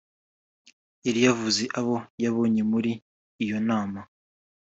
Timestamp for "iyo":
3.43-3.57